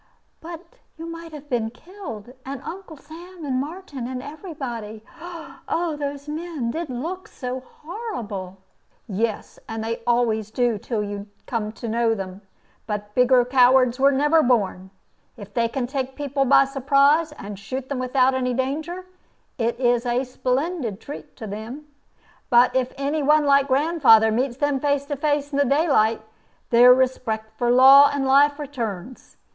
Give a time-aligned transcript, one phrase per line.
[0.39, 0.63] "But
[0.97, 5.03] you might have been killed, and Uncle Sam, and Martin, and every body.
[5.69, 8.57] Oh, those men did look so horrible!"
[9.07, 12.41] "Yes, they always do till you come to know them.
[12.87, 14.89] But bigger cowards were never born.
[15.37, 19.05] If they can take people by surprise, and shoot them without any danger,
[19.59, 21.85] it is a splendid treat to them.
[22.49, 26.23] But if any one like grandfather meets them face to face in the daylight,
[26.71, 29.37] their respect for law and life returns.